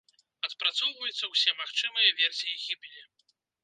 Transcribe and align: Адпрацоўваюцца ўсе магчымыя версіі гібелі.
Адпрацоўваюцца 0.47 1.31
ўсе 1.33 1.55
магчымыя 1.61 2.09
версіі 2.25 2.61
гібелі. 2.67 3.09